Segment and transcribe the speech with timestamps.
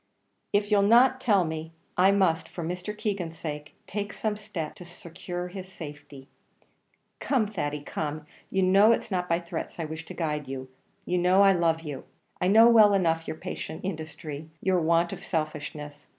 [0.51, 2.97] "If you'll not tell me, I must, for Mr.
[2.97, 6.27] Keegan's sake, take some step to secure his safety.
[7.19, 10.69] Come, Thady, come; you know it's not by threats I wish to guide you;
[11.05, 12.05] you know I love you.
[12.41, 16.07] I know well enough your patient industry your want of selfishness.